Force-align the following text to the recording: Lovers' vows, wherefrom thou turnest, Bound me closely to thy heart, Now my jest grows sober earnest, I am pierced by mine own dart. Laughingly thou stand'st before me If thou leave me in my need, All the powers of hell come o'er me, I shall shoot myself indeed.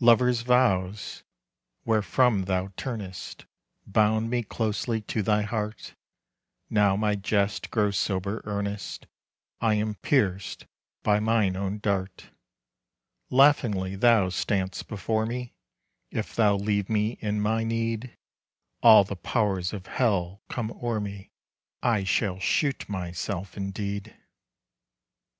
Lovers' 0.00 0.42
vows, 0.42 1.22
wherefrom 1.84 2.46
thou 2.46 2.72
turnest, 2.76 3.46
Bound 3.86 4.28
me 4.28 4.42
closely 4.42 5.02
to 5.02 5.22
thy 5.22 5.42
heart, 5.42 5.94
Now 6.68 6.96
my 6.96 7.14
jest 7.14 7.70
grows 7.70 7.96
sober 7.96 8.42
earnest, 8.44 9.06
I 9.60 9.74
am 9.74 9.94
pierced 9.94 10.66
by 11.04 11.20
mine 11.20 11.54
own 11.54 11.78
dart. 11.78 12.30
Laughingly 13.30 13.94
thou 13.94 14.30
stand'st 14.30 14.88
before 14.88 15.26
me 15.26 15.54
If 16.10 16.34
thou 16.34 16.56
leave 16.56 16.90
me 16.90 17.16
in 17.20 17.40
my 17.40 17.62
need, 17.62 18.16
All 18.82 19.04
the 19.04 19.14
powers 19.14 19.72
of 19.72 19.86
hell 19.86 20.42
come 20.48 20.72
o'er 20.72 20.98
me, 20.98 21.30
I 21.84 22.02
shall 22.02 22.40
shoot 22.40 22.88
myself 22.88 23.56
indeed. 23.56 24.12